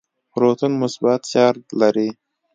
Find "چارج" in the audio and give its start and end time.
1.31-1.61